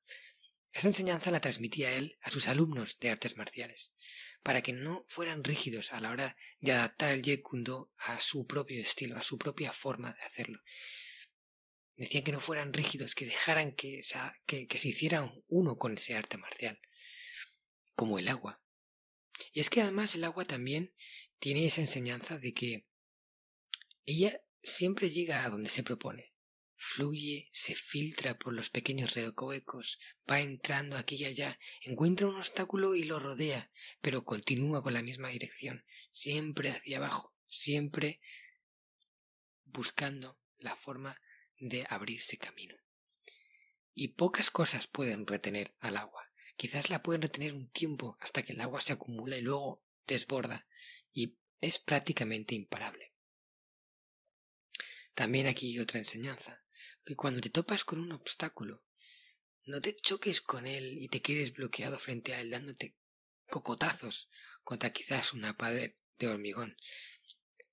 Esta 0.75 0.89
enseñanza 0.89 1.31
la 1.31 1.41
transmitía 1.41 1.95
él 1.95 2.19
a 2.21 2.31
sus 2.31 2.49
alumnos 2.49 2.99
de 2.99 3.11
artes 3.11 3.37
marciales 3.37 3.97
para 4.43 4.61
que 4.61 4.73
no 4.73 5.07
fueran 5.09 5.45
rígidos 5.45 5.93
a 5.93 6.01
la 6.01 6.11
hora 6.11 6.37
de 6.61 6.73
adaptar 6.73 7.15
el 7.15 7.23
Jeet 7.23 7.43
Kune 7.43 7.87
a 7.97 8.21
su 8.21 8.47
propio 8.47 8.83
estilo, 8.83 9.17
a 9.17 9.23
su 9.23 9.39
propia 9.39 9.73
forma 9.73 10.13
de 10.13 10.23
hacerlo. 10.23 10.61
Decían 11.97 12.25
que 12.25 12.33
no 12.33 12.41
fueran 12.41 12.73
rígidos, 12.73 13.15
que 13.15 13.27
dejaran 13.27 13.73
que, 13.73 14.03
que, 14.47 14.79
se 14.79 14.89
hicieran 14.89 15.33
uno 15.47 15.77
con 15.77 15.95
ese 15.95 16.15
arte 16.15 16.39
marcial, 16.39 16.81
como 17.95 18.19
el 18.19 18.29
agua. 18.29 18.61
Y 19.53 19.61
es 19.61 19.71
que 19.71 19.83
además 19.83 20.15
el 20.15 20.25
agua 20.25 20.45
también 20.45 20.95
tiene 21.39 21.67
esa 21.67 21.81
enseñanza 21.81 22.39
de 22.39 22.53
que 22.53 22.87
ella 24.07 24.41
siempre 24.63 25.11
llega 25.11 25.45
a 25.45 25.51
donde 25.51 25.71
se 25.71 25.83
propone 25.83 26.35
fluye, 26.85 27.49
se 27.53 27.75
filtra 27.75 28.39
por 28.39 28.53
los 28.53 28.69
pequeños 28.71 29.15
recovecos, 29.15 29.99
va 30.31 30.41
entrando 30.41 30.97
aquí 30.97 31.17
y 31.17 31.25
allá, 31.25 31.59
encuentra 31.81 32.27
un 32.27 32.37
obstáculo 32.37 32.95
y 32.95 33.05
lo 33.05 33.19
rodea, 33.19 33.71
pero 34.01 34.25
continúa 34.25 34.83
con 34.83 34.93
la 34.93 35.03
misma 35.03 35.31
dirección, 35.31 35.85
siempre 36.11 36.71
hacia 36.71 36.99
abajo, 36.99 37.35
siempre 37.47 38.21
buscando 39.65 40.39
la 40.59 40.77
forma 40.77 41.21
de 41.59 41.87
abrirse 41.89 42.39
camino. 42.39 42.77
Y 43.95 44.09
pocas 44.09 44.51
cosas 44.51 44.87
pueden 44.87 45.27
retener 45.27 45.75
al 45.81 45.97
agua. 45.97 46.31
Quizás 46.57 46.91
la 46.91 47.03
pueden 47.03 47.23
retener 47.23 47.55
un 47.55 47.71
tiempo 47.71 48.17
hasta 48.21 48.43
que 48.43 48.53
el 48.53 48.61
agua 48.61 48.81
se 48.81 48.93
acumula 48.93 49.37
y 49.37 49.43
luego 49.43 49.85
desborda, 50.07 50.67
y 51.13 51.37
es 51.61 51.79
prácticamente 51.79 52.55
imparable. 52.55 53.13
También 55.15 55.47
aquí 55.47 55.73
hay 55.73 55.79
otra 55.79 55.99
enseñanza 55.99 56.65
que 57.05 57.17
cuando 57.17 57.41
te 57.41 57.51
topas 57.51 57.85
con 57.85 58.01
un 58.01 58.13
obstáculo, 58.13 58.85
no 59.65 59.81
te 59.81 59.97
choques 59.97 60.41
con 60.41 60.67
él 60.67 60.99
y 61.01 61.09
te 61.09 61.23
quedes 61.23 61.53
bloqueado 61.53 61.99
frente 61.99 62.35
a 62.35 62.41
él 62.41 62.51
dándote 62.51 62.97
cocotazos 63.49 64.29
contra 64.63 64.93
quizás 64.93 65.33
una 65.33 65.57
pared 65.57 65.95
de 66.19 66.29
hormigón. 66.29 66.77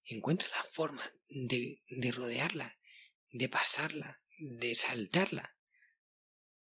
Encuentra 0.05 0.47
la 0.50 0.63
forma 0.71 1.03
de, 1.27 1.81
de 1.88 2.11
rodearla, 2.11 2.77
de 3.31 3.50
pasarla, 3.50 4.21
de 4.38 4.75
saltarla 4.75 5.55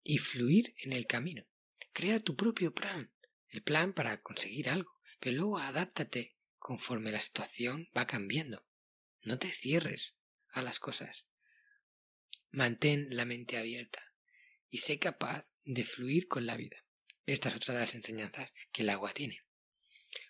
y 0.02 0.18
fluir 0.18 0.74
en 0.78 0.92
el 0.92 1.06
camino. 1.06 1.46
Crea 1.92 2.20
tu 2.20 2.36
propio 2.36 2.74
plan, 2.74 3.12
el 3.48 3.62
plan 3.62 3.92
para 3.92 4.20
conseguir 4.20 4.68
algo, 4.68 5.00
pero 5.20 5.36
luego 5.36 5.58
adáptate 5.58 6.36
conforme 6.58 7.10
la 7.10 7.20
situación 7.20 7.88
va 7.96 8.06
cambiando. 8.06 8.66
No 9.22 9.38
te 9.38 9.50
cierres 9.50 10.16
a 10.50 10.62
las 10.62 10.78
cosas. 10.78 11.28
Mantén 12.50 13.08
la 13.10 13.24
mente 13.24 13.56
abierta 13.56 14.14
y 14.70 14.78
sé 14.78 14.98
capaz 14.98 15.52
de 15.64 15.84
fluir 15.84 16.28
con 16.28 16.46
la 16.46 16.56
vida. 16.56 16.84
Esta 17.26 17.50
es 17.50 17.56
otra 17.56 17.74
de 17.74 17.80
las 17.80 17.94
enseñanzas 17.94 18.54
que 18.72 18.82
el 18.82 18.90
agua 18.90 19.12
tiene. 19.12 19.42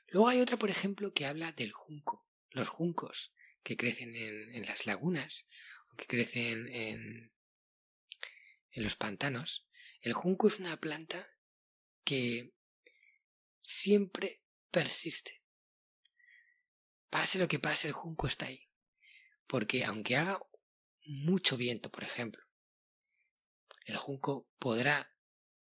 Luego 0.09 0.29
hay 0.29 0.41
otra, 0.41 0.59
por 0.59 0.71
ejemplo, 0.71 1.13
que 1.13 1.27
habla 1.27 1.53
del 1.53 1.73
junco. 1.73 2.27
Los 2.51 2.69
juncos 2.69 3.33
que 3.63 3.77
crecen 3.77 4.17
en, 4.17 4.63
las 4.63 4.87
lagunas 4.87 5.47
que 5.97 6.07
crecen 6.07 6.69
en, 6.69 7.33
los 8.73 8.95
pantanos 8.95 9.67
El 10.03 10.13
junco 10.13 10.47
es 10.47 10.61
una 10.61 10.79
planta 10.79 11.29
que 12.05 12.55
siempre 13.61 14.45
persiste. 14.71 15.43
Pase 17.11 17.41
lo 17.41 17.49
que 17.49 17.59
pase, 17.59 17.89
el 17.89 17.95
junco 17.95 18.29
está 18.29 18.47
ahí. 18.47 18.71
Porque 19.49 19.85
aunque 19.85 20.17
haga 20.17 20.41
mucho 21.07 21.57
viento, 21.57 21.91
por 21.91 22.05
ejemplo, 22.05 22.43
el 23.87 23.97
junco 23.97 24.49
podrá 24.59 25.13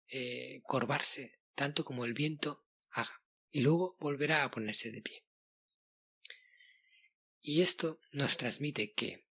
eh, 0.08 0.62
corvarse 0.64 1.40
tanto 1.54 1.86
como 1.86 2.04
el 2.04 2.14
viento 2.14 2.66
haga 2.92 3.22
y 3.52 3.62
luego 3.62 3.96
volverá 4.00 4.44
a 4.44 4.52
ponerse 4.52 4.92
de 4.92 5.02
pie. 5.02 5.26
Y 7.42 7.62
esto 7.62 8.02
nos 8.12 8.38
transmite 8.38 8.94
que, 8.94 9.25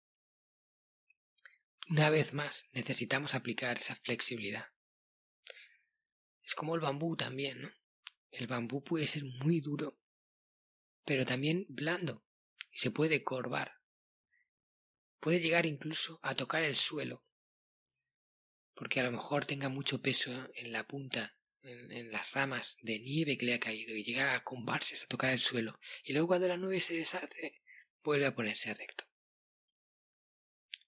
una 1.88 2.10
vez 2.10 2.32
más, 2.32 2.66
necesitamos 2.72 3.34
aplicar 3.34 3.78
esa 3.78 3.96
flexibilidad. 3.96 4.66
Es 6.42 6.54
como 6.54 6.74
el 6.74 6.80
bambú 6.80 7.16
también, 7.16 7.62
¿no? 7.62 7.70
El 8.30 8.46
bambú 8.46 8.82
puede 8.82 9.06
ser 9.06 9.24
muy 9.24 9.60
duro, 9.60 9.98
pero 11.04 11.24
también 11.24 11.66
blando, 11.68 12.24
y 12.70 12.78
se 12.78 12.90
puede 12.90 13.22
corvar. 13.22 13.74
Puede 15.20 15.40
llegar 15.40 15.66
incluso 15.66 16.18
a 16.22 16.34
tocar 16.34 16.62
el 16.62 16.76
suelo, 16.76 17.24
porque 18.74 19.00
a 19.00 19.04
lo 19.04 19.12
mejor 19.12 19.46
tenga 19.46 19.68
mucho 19.68 20.02
peso 20.02 20.50
en 20.54 20.72
la 20.72 20.86
punta, 20.86 21.36
en, 21.62 22.10
las 22.10 22.32
ramas 22.32 22.76
de 22.82 22.98
nieve 22.98 23.38
que 23.38 23.46
le 23.46 23.54
ha 23.54 23.60
caído, 23.60 23.94
y 23.96 24.04
llega 24.04 24.34
a 24.34 24.42
combarse 24.42 24.96
a 24.96 25.06
tocar 25.06 25.32
el 25.32 25.40
suelo, 25.40 25.78
y 26.02 26.12
luego 26.12 26.28
cuando 26.28 26.48
la 26.48 26.56
nube 26.56 26.80
se 26.80 26.94
deshace, 26.94 27.62
vuelve 28.02 28.26
a 28.26 28.34
ponerse 28.34 28.74
recto. 28.74 29.04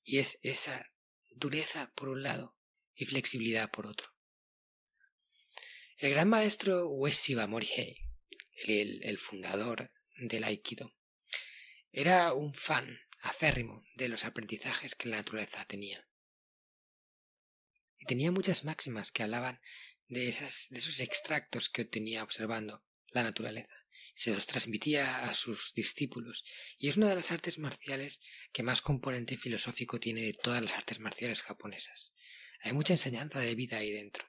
Y 0.08 0.18
es 0.18 0.38
esa 0.42 0.92
dureza 1.32 1.92
por 1.96 2.08
un 2.08 2.22
lado 2.22 2.56
y 2.94 3.06
flexibilidad 3.06 3.72
por 3.72 3.88
otro. 3.88 4.14
El 5.98 6.10
gran 6.10 6.28
maestro 6.28 6.88
Ueshiba 6.88 7.48
Morihei, 7.48 7.98
el, 8.66 9.02
el 9.02 9.18
fundador 9.18 9.90
del 10.16 10.44
Aikido, 10.44 10.94
era 11.90 12.32
un 12.34 12.54
fan 12.54 13.00
aférrimo 13.20 13.84
de 13.96 14.08
los 14.08 14.24
aprendizajes 14.24 14.94
que 14.94 15.08
la 15.08 15.16
naturaleza 15.16 15.64
tenía. 15.64 16.08
Y 17.98 18.06
tenía 18.06 18.30
muchas 18.30 18.62
máximas 18.62 19.10
que 19.10 19.24
hablaban 19.24 19.60
de, 20.06 20.28
esas, 20.28 20.68
de 20.70 20.78
esos 20.78 21.00
extractos 21.00 21.68
que 21.68 21.82
obtenía 21.82 22.22
observando 22.22 22.84
la 23.08 23.24
naturaleza. 23.24 23.74
Se 24.14 24.32
los 24.32 24.46
transmitía 24.46 25.28
a 25.28 25.34
sus 25.34 25.72
discípulos 25.74 26.44
y 26.78 26.88
es 26.88 26.96
una 26.96 27.08
de 27.08 27.16
las 27.16 27.32
artes 27.32 27.58
marciales 27.58 28.20
que 28.52 28.62
más 28.62 28.80
componente 28.82 29.36
filosófico 29.36 30.00
tiene 30.00 30.22
de 30.22 30.32
todas 30.32 30.62
las 30.62 30.72
artes 30.72 31.00
marciales 31.00 31.42
japonesas. 31.42 32.14
Hay 32.60 32.72
mucha 32.72 32.94
enseñanza 32.94 33.40
de 33.40 33.54
vida 33.54 33.78
ahí 33.78 33.92
dentro. 33.92 34.24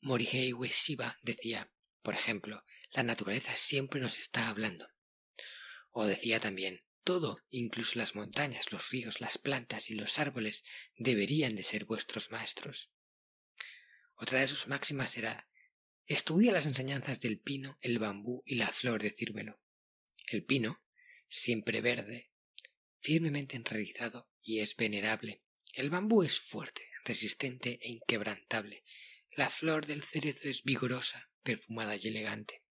Morihei 0.00 0.52
Ueshiba 0.52 1.18
decía, 1.22 1.72
por 2.02 2.14
ejemplo, 2.14 2.62
la 2.90 3.02
naturaleza 3.02 3.56
siempre 3.56 4.00
nos 4.00 4.18
está 4.18 4.48
hablando. 4.48 4.88
O 5.90 6.06
decía 6.06 6.40
también, 6.40 6.84
todo, 7.04 7.38
incluso 7.50 7.98
las 7.98 8.14
montañas, 8.14 8.72
los 8.72 8.90
ríos, 8.90 9.20
las 9.20 9.38
plantas 9.38 9.90
y 9.90 9.94
los 9.94 10.18
árboles, 10.18 10.64
deberían 10.96 11.54
de 11.54 11.62
ser 11.62 11.84
vuestros 11.84 12.30
maestros. 12.30 12.90
Otra 14.16 14.40
de 14.40 14.48
sus 14.48 14.68
máximas 14.68 15.16
era, 15.16 15.48
estudia 16.06 16.52
las 16.52 16.66
enseñanzas 16.66 17.20
del 17.20 17.38
pino, 17.38 17.78
el 17.80 17.98
bambú 17.98 18.42
y 18.44 18.56
la 18.56 18.68
flor 18.68 19.02
de 19.02 19.10
círvelo. 19.10 19.60
El 20.28 20.44
pino, 20.44 20.82
siempre 21.28 21.80
verde, 21.80 22.30
firmemente 23.00 23.56
enraizado 23.56 24.28
y 24.42 24.60
es 24.60 24.76
venerable. 24.76 25.42
El 25.72 25.90
bambú 25.90 26.22
es 26.22 26.38
fuerte, 26.40 26.82
resistente 27.04 27.78
e 27.82 27.90
inquebrantable, 27.90 28.84
la 29.36 29.50
flor 29.50 29.86
del 29.86 30.04
cerezo 30.04 30.48
es 30.48 30.62
vigorosa, 30.62 31.28
perfumada 31.42 31.96
y 31.96 32.06
elegante. 32.06 32.62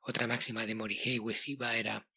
Otra 0.00 0.28
máxima 0.28 0.64
de 0.64 0.76
Morihei 0.76 1.18
Ueshiba 1.18 1.76
era 1.76 2.08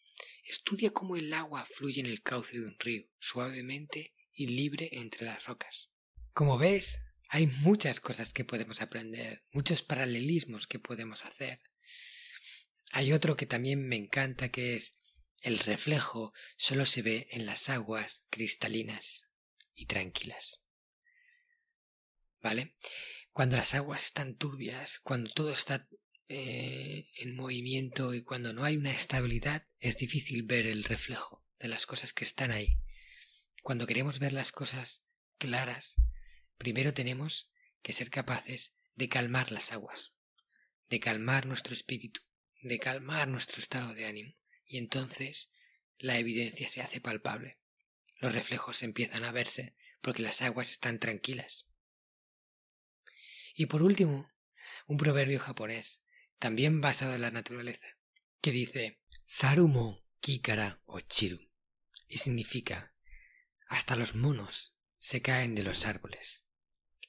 Estudia 0.44 0.92
cómo 0.92 1.16
el 1.16 1.34
agua 1.34 1.66
fluye 1.66 2.00
en 2.00 2.06
el 2.06 2.22
cauce 2.22 2.60
de 2.60 2.66
un 2.66 2.78
río, 2.80 3.08
suavemente 3.20 4.14
y 4.34 4.48
libre 4.48 4.90
entre 4.92 5.26
las 5.26 5.44
rocas. 5.46 5.92
Como 6.34 6.58
ves, 6.58 7.02
hay 7.34 7.48
muchas 7.48 8.02
cosas 8.02 8.34
que 8.34 8.44
podemos 8.44 8.82
aprender, 8.82 9.46
muchos 9.54 9.82
paralelismos 9.82 10.68
que 10.68 10.80
podemos 10.80 11.24
hacer. 11.24 11.62
Hay 12.92 13.14
otro 13.14 13.38
que 13.38 13.46
también 13.46 13.88
me 13.88 13.96
encanta 13.96 14.50
que 14.50 14.76
es 14.76 14.98
el 15.42 15.58
reflejo 15.60 16.34
solo 16.58 16.86
se 16.86 17.02
ve 17.02 17.30
en 17.32 17.46
las 17.46 17.70
aguas 17.70 18.28
cristalinas 18.30 19.32
y 19.74 19.86
tranquilas. 19.86 20.66
¿vale? 22.42 22.76
Cuando 23.32 23.56
las 23.56 23.76
aguas 23.76 24.04
están 24.04 24.36
turbias, 24.36 25.00
cuando 25.00 25.32
todo 25.32 25.54
está 25.54 25.88
eh, 26.28 27.08
en 27.16 27.34
movimiento 27.34 28.14
y 28.14 28.24
cuando 28.24 28.52
no 28.52 28.66
hay 28.66 28.76
una 28.76 28.92
estabilidad, 28.92 29.68
es 29.80 29.96
difícil 29.96 30.44
ver 30.44 30.68
el 30.68 30.84
reflejo 30.84 31.46
de 31.60 31.70
las 31.70 31.86
cosas 31.86 32.12
que 32.12 32.26
están 32.26 32.52
ahí. 32.52 32.78
Cuando 33.64 33.88
queremos 33.88 34.20
ver 34.20 34.34
las 34.34 34.52
cosas 34.52 35.02
claras, 35.38 35.96
primero 36.62 36.94
tenemos 36.94 37.50
que 37.82 37.92
ser 37.92 38.12
capaces 38.12 38.76
de 38.94 39.10
calmar 39.10 39.52
las 39.52 39.72
aguas, 39.72 40.14
de 40.92 41.00
calmar 41.00 41.48
nuestro 41.48 41.74
espíritu, 41.74 42.22
de 42.62 42.78
calmar 42.78 43.28
nuestro 43.28 43.60
estado 43.60 43.96
de 43.96 44.06
ánimo, 44.06 44.36
y 44.64 44.78
entonces 44.78 45.52
la 45.98 46.20
evidencia 46.20 46.68
se 46.68 46.84
hace 46.84 47.02
palpable. 47.02 47.58
Los 48.20 48.36
reflejos 48.36 48.84
empiezan 48.84 49.24
a 49.24 49.32
verse 49.32 49.76
porque 50.02 50.22
las 50.22 50.44
aguas 50.44 50.70
están 50.70 51.00
tranquilas. 51.00 51.68
Y 53.56 53.66
por 53.66 53.82
último, 53.82 54.32
un 54.86 54.98
proverbio 54.98 55.40
japonés, 55.40 56.04
también 56.38 56.80
basado 56.80 57.16
en 57.16 57.22
la 57.22 57.32
naturaleza, 57.32 57.88
que 58.40 58.52
dice 58.52 59.02
Sarumo 59.26 60.06
kikara 60.20 60.84
ochiru, 60.86 61.50
y 62.08 62.20
significa 62.20 62.94
hasta 63.68 63.96
los 63.96 64.14
monos 64.14 64.76
se 65.00 65.24
caen 65.24 65.56
de 65.56 65.64
los 65.64 65.88
árboles. 65.88 66.46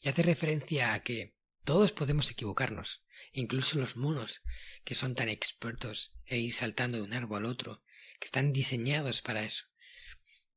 Y 0.02 0.08
hace 0.08 0.24
referencia 0.24 0.94
a 0.94 1.00
que 1.00 1.36
todos 1.64 1.92
podemos 1.92 2.28
equivocarnos, 2.28 3.04
incluso 3.32 3.78
los 3.78 3.96
monos, 3.96 4.42
que 4.84 4.96
son 4.96 5.14
tan 5.14 5.28
expertos 5.28 6.12
en 6.26 6.40
ir 6.40 6.52
saltando 6.52 6.98
de 6.98 7.04
un 7.04 7.12
árbol 7.12 7.38
al 7.38 7.44
otro, 7.46 7.84
que 8.18 8.26
están 8.26 8.52
diseñados 8.52 9.22
para 9.22 9.44
eso, 9.44 9.66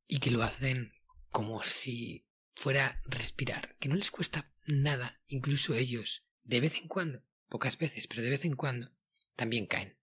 y 0.08 0.18
que 0.18 0.32
lo 0.32 0.42
hacen 0.42 0.94
como 1.30 1.64
si 1.64 2.26
fuera 2.56 3.02
respirar, 3.06 3.76
que 3.80 3.88
no 3.88 3.96
les 3.96 4.10
cuesta 4.10 4.52
nada, 4.66 5.22
incluso 5.28 5.76
ellos, 5.76 6.26
de 6.44 6.60
vez 6.60 6.76
en 6.78 6.88
cuando, 6.88 7.24
pocas 7.48 7.78
veces, 7.78 8.08
pero 8.08 8.24
de 8.24 8.32
vez 8.32 8.46
en 8.46 8.56
cuando, 8.56 8.92
también 9.36 9.68
caen. 9.68 9.96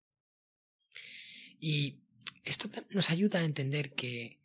Y 1.59 2.05
esto 2.44 2.70
nos 2.90 3.11
ayuda 3.11 3.40
a 3.40 3.44
entender 3.44 3.94
que 3.94 4.40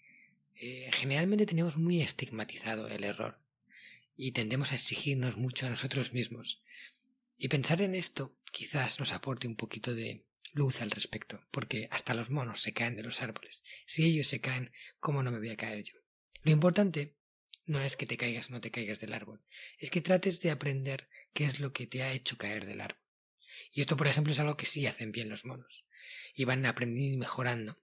eh, 0.55 0.89
generalmente 0.93 1.45
tenemos 1.45 1.77
muy 1.77 2.01
estigmatizado 2.01 2.87
el 2.87 3.03
error 3.03 3.46
y 4.17 4.31
tendemos 4.31 4.71
a 4.71 4.75
exigirnos 4.75 5.37
mucho 5.37 5.67
a 5.67 5.69
nosotros 5.69 6.11
mismos. 6.11 6.61
Y 7.37 7.47
pensar 7.47 7.81
en 7.81 7.93
esto 7.93 8.35
quizás 8.51 8.99
nos 8.99 9.13
aporte 9.13 9.47
un 9.47 9.55
poquito 9.55 9.93
de 9.93 10.25
luz 10.53 10.81
al 10.81 10.89
respecto, 10.89 11.45
porque 11.51 11.87
hasta 11.91 12.15
los 12.15 12.31
monos 12.31 12.61
se 12.61 12.73
caen 12.73 12.95
de 12.95 13.03
los 13.03 13.21
árboles. 13.21 13.63
Si 13.85 14.03
ellos 14.03 14.27
se 14.27 14.41
caen, 14.41 14.71
¿cómo 14.99 15.21
no 15.21 15.31
me 15.31 15.37
voy 15.37 15.49
a 15.49 15.57
caer 15.57 15.83
yo? 15.83 15.93
Lo 16.41 16.51
importante 16.51 17.15
no 17.67 17.79
es 17.79 17.95
que 17.95 18.07
te 18.07 18.17
caigas 18.17 18.49
o 18.49 18.53
no 18.53 18.61
te 18.61 18.71
caigas 18.71 18.99
del 18.99 19.13
árbol, 19.13 19.43
es 19.77 19.91
que 19.91 20.01
trates 20.01 20.41
de 20.41 20.51
aprender 20.51 21.09
qué 21.33 21.45
es 21.45 21.59
lo 21.59 21.73
que 21.73 21.85
te 21.85 22.01
ha 22.01 22.11
hecho 22.11 22.37
caer 22.37 22.65
del 22.65 22.81
árbol. 22.81 23.03
Y 23.71 23.81
esto, 23.81 23.97
por 23.97 24.07
ejemplo, 24.07 24.31
es 24.31 24.39
algo 24.39 24.57
que 24.57 24.65
sí 24.65 24.87
hacen 24.87 25.11
bien 25.11 25.29
los 25.29 25.45
monos, 25.45 25.85
y 26.33 26.45
van 26.45 26.65
aprendiendo 26.65 27.15
y 27.15 27.17
mejorando, 27.17 27.79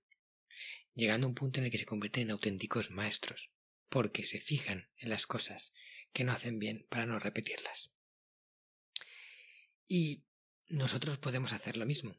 llegando 0.95 1.27
a 1.27 1.29
un 1.29 1.35
punto 1.35 1.61
en 1.61 1.67
el 1.67 1.71
que 1.71 1.79
se 1.79 1.87
convierten 1.87 2.25
en 2.25 2.31
auténticos 2.31 2.91
maestros, 2.91 3.51
porque 3.89 4.25
se 4.25 4.41
fijan 4.41 4.89
en 4.97 5.11
las 5.11 5.27
cosas 5.27 5.73
que 6.15 6.25
no 6.25 6.33
hacen 6.33 6.59
bien 6.59 6.87
para 6.89 7.05
no 7.05 7.19
repetirlas. 7.19 7.93
Y 9.87 10.25
nosotros 10.69 11.19
podemos 11.19 11.53
hacer 11.53 11.77
lo 11.77 11.85
mismo. 11.85 12.17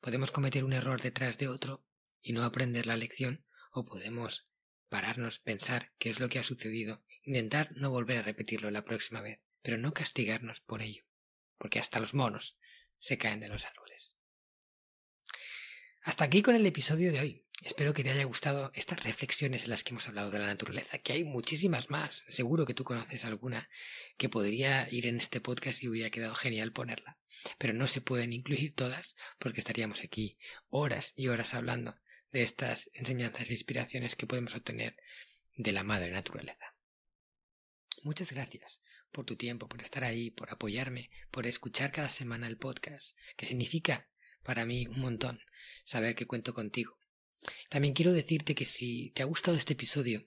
Podemos 0.00 0.32
cometer 0.32 0.64
un 0.64 0.72
error 0.72 1.00
detrás 1.00 1.38
de 1.38 1.46
otro 1.46 1.86
y 2.20 2.32
no 2.32 2.42
aprender 2.42 2.86
la 2.86 2.96
lección, 2.96 3.46
o 3.70 3.84
podemos 3.84 4.52
pararnos, 4.88 5.38
pensar 5.38 5.92
qué 5.98 6.10
es 6.10 6.18
lo 6.18 6.28
que 6.28 6.38
ha 6.38 6.42
sucedido, 6.42 7.04
intentar 7.22 7.72
no 7.76 7.90
volver 7.90 8.18
a 8.18 8.22
repetirlo 8.22 8.70
la 8.70 8.84
próxima 8.84 9.20
vez, 9.20 9.40
pero 9.62 9.76
no 9.76 9.92
castigarnos 9.92 10.60
por 10.60 10.82
ello, 10.82 11.04
porque 11.58 11.78
hasta 11.78 12.00
los 12.00 12.14
monos 12.14 12.58
se 12.98 13.18
caen 13.18 13.40
de 13.40 13.48
los 13.48 13.66
árboles. 13.66 14.15
Hasta 16.06 16.22
aquí 16.22 16.40
con 16.40 16.54
el 16.54 16.64
episodio 16.64 17.10
de 17.10 17.18
hoy. 17.18 17.44
Espero 17.62 17.92
que 17.92 18.04
te 18.04 18.12
haya 18.12 18.22
gustado 18.22 18.70
estas 18.76 19.02
reflexiones 19.02 19.64
en 19.64 19.70
las 19.70 19.82
que 19.82 19.90
hemos 19.90 20.06
hablado 20.06 20.30
de 20.30 20.38
la 20.38 20.46
naturaleza, 20.46 20.98
que 20.98 21.12
hay 21.12 21.24
muchísimas 21.24 21.90
más. 21.90 22.24
Seguro 22.28 22.64
que 22.64 22.74
tú 22.74 22.84
conoces 22.84 23.24
alguna 23.24 23.68
que 24.16 24.28
podría 24.28 24.88
ir 24.88 25.08
en 25.08 25.16
este 25.16 25.40
podcast 25.40 25.82
y 25.82 25.88
hubiera 25.88 26.10
quedado 26.10 26.36
genial 26.36 26.70
ponerla. 26.70 27.18
Pero 27.58 27.72
no 27.72 27.88
se 27.88 28.02
pueden 28.02 28.32
incluir 28.32 28.72
todas 28.76 29.16
porque 29.40 29.58
estaríamos 29.58 30.00
aquí 30.00 30.38
horas 30.68 31.12
y 31.16 31.26
horas 31.26 31.54
hablando 31.54 31.96
de 32.30 32.44
estas 32.44 32.88
enseñanzas 32.94 33.50
e 33.50 33.54
inspiraciones 33.54 34.14
que 34.14 34.28
podemos 34.28 34.54
obtener 34.54 34.96
de 35.56 35.72
la 35.72 35.82
madre 35.82 36.12
naturaleza. 36.12 36.76
muchas 38.04 38.30
gracias 38.30 38.80
por 39.10 39.24
tu 39.24 39.34
tiempo, 39.34 39.68
por 39.68 39.82
estar 39.82 40.04
ahí, 40.04 40.30
por 40.30 40.52
apoyarme, 40.52 41.10
por 41.32 41.48
escuchar 41.48 41.90
cada 41.90 42.10
semana 42.10 42.46
el 42.46 42.58
podcast, 42.58 43.18
que 43.36 43.46
significa 43.46 44.06
para 44.46 44.64
mí 44.64 44.86
un 44.86 45.00
montón 45.00 45.40
saber 45.84 46.14
que 46.14 46.26
cuento 46.26 46.54
contigo. 46.54 46.98
También 47.68 47.94
quiero 47.94 48.12
decirte 48.12 48.54
que 48.54 48.64
si 48.64 49.10
te 49.10 49.22
ha 49.22 49.26
gustado 49.26 49.56
este 49.56 49.74
episodio, 49.74 50.26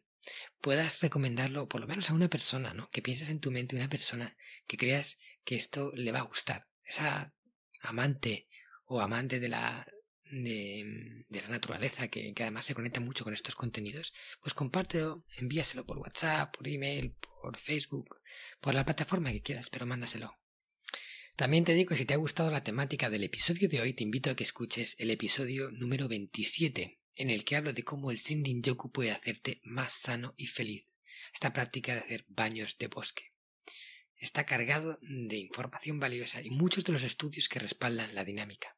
puedas 0.62 1.01
recomendarlo 1.01 1.67
por 1.67 1.82
lo 1.82 1.88
menos 1.88 2.10
a 2.10 2.13
una 2.13 2.29
persona, 2.29 2.73
¿no? 2.73 2.89
Que 2.91 3.01
pienses 3.01 3.29
en 3.29 3.39
tu 3.39 3.49
mente 3.49 3.75
una 3.75 3.89
persona 3.89 4.36
que 4.67 4.77
creas 4.77 5.17
que 5.43 5.55
esto 5.55 5.91
le 5.95 6.12
va 6.12 6.19
a 6.19 6.29
gustar. 6.32 6.67
Esa 6.84 7.34
amante 7.82 8.47
o 8.86 9.01
amante 9.01 9.39
de 9.39 9.49
la 9.49 9.88
de, 10.32 11.25
la 11.29 11.47
naturaleza 11.47 12.08
que, 12.10 12.34
que, 12.34 12.43
además 12.43 12.65
se 12.65 12.75
conecta 12.75 12.99
mucho 12.99 13.23
con 13.23 13.34
estos 13.34 13.55
contenidos, 13.55 14.13
pues 14.41 14.53
compártelo, 14.53 15.25
envíaselo 15.38 15.86
por 15.86 15.97
WhatsApp, 15.97 16.55
por 16.55 16.67
email, 16.67 17.15
por 17.41 17.58
Facebook, 17.58 18.21
por 18.60 18.75
la 18.75 18.86
plataforma 18.86 19.32
que 19.32 19.41
quieras, 19.41 19.69
pero 19.69 19.88
mándaselo. 19.88 20.38
También 21.39 21.63
te 21.63 21.73
digo 21.73 21.88
que 21.88 21.95
si 21.95 22.04
te 22.04 22.13
ha 22.13 22.17
gustado 22.17 22.52
la 22.52 22.65
temática 22.65 23.10
del 23.10 23.23
episodio 23.23 23.69
de 23.69 23.80
hoy, 23.80 23.93
te 23.93 24.04
invito 24.04 24.30
a 24.30 24.36
que 24.36 24.43
escuches 24.43 24.97
el 24.99 25.10
episodio 25.10 25.71
número 25.71 26.10
27, 26.10 26.99
en 27.15 27.30
el 27.30 27.45
que 27.45 27.56
hablo 27.56 27.71
de 27.71 27.84
cómo 27.84 28.12
el 28.12 28.19
Sindin 28.19 28.62
Yoku 28.62 28.91
puede 28.91 29.12
hacerte 29.12 29.62
más 29.63 29.93
sano 29.93 30.34
y 30.36 30.47
feliz. 30.47 30.86
Esta 31.34 31.54
práctica 31.54 31.93
de 31.93 32.02
hacer 32.02 32.25
baños 32.28 32.78
de 32.78 32.88
bosque. 32.88 33.32
Está 34.17 34.45
cargado 34.45 34.99
de 35.02 35.38
información 35.38 35.97
valiosa 35.97 36.41
y 36.41 36.49
muchos 36.49 36.84
de 36.84 36.91
los 36.91 37.04
estudios 37.04 37.47
que 37.47 37.60
respaldan 37.60 38.13
la 38.15 38.25
dinámica. 38.25 38.75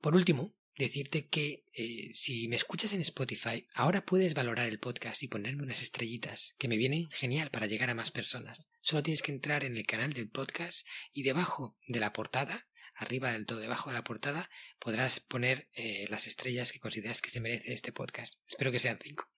Por 0.00 0.14
último, 0.14 0.54
decirte 0.76 1.28
que 1.28 1.64
eh, 1.72 2.10
si 2.14 2.48
me 2.48 2.56
escuchas 2.56 2.92
en 2.92 3.00
Spotify, 3.00 3.66
ahora 3.74 4.04
puedes 4.04 4.34
valorar 4.34 4.68
el 4.68 4.80
podcast 4.80 5.22
y 5.22 5.28
ponerme 5.28 5.62
unas 5.62 5.82
estrellitas, 5.82 6.54
que 6.58 6.68
me 6.68 6.76
vienen 6.76 7.08
genial 7.10 7.50
para 7.50 7.66
llegar 7.66 7.90
a 7.90 7.94
más 7.94 8.10
personas. 8.10 8.68
Solo 8.80 9.02
tienes 9.02 9.22
que 9.22 9.32
entrar 9.32 9.64
en 9.64 9.76
el 9.76 9.86
canal 9.86 10.12
del 10.12 10.28
podcast 10.28 10.86
y 11.12 11.22
debajo 11.22 11.76
de 11.86 12.00
la 12.00 12.12
portada, 12.12 12.68
arriba 12.94 13.32
del 13.32 13.46
todo 13.46 13.58
debajo 13.58 13.90
de 13.90 13.94
la 13.94 14.04
portada, 14.04 14.50
podrás 14.78 15.20
poner 15.20 15.68
eh, 15.74 16.06
las 16.10 16.26
estrellas 16.26 16.72
que 16.72 16.80
consideras 16.80 17.20
que 17.20 17.30
se 17.30 17.40
merece 17.40 17.72
este 17.72 17.92
podcast. 17.92 18.40
Espero 18.48 18.72
que 18.72 18.78
sean 18.78 18.98
cinco. 19.00 19.30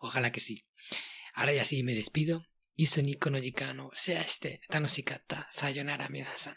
Ojalá 0.00 0.32
que 0.32 0.40
sí. 0.40 0.66
Ahora 1.34 1.54
ya 1.54 1.64
sí 1.64 1.82
me 1.82 1.94
despido. 1.94 2.46
Iso 2.74 3.02
ni 3.02 3.18
no 3.74 3.90
sea 3.92 4.22
este, 4.22 4.60
tanoshikata, 4.68 5.46
sayonara 5.50 6.08
minasan. 6.08 6.56